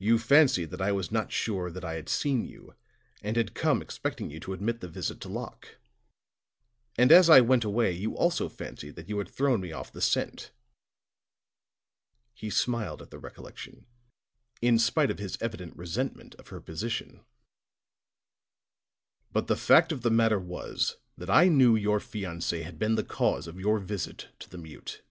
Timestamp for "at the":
13.00-13.20